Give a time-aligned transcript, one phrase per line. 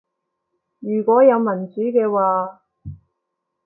[0.79, 2.63] 如果有民主嘅話